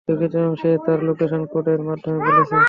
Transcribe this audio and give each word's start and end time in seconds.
দুঃখিত 0.07 0.33
ম্যাম 0.35 0.53
সে 0.61 0.69
তার 0.85 0.99
লোকেশন 1.07 1.41
কোড 1.51 1.67
এর 1.67 1.81
মাধ্যমে 1.87 2.19
বলেছে। 2.27 2.55